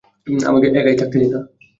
আমাকে 0.45 0.67
একাই 0.71 0.95
থাকতে 0.99 1.15
দিতা! 1.21 1.37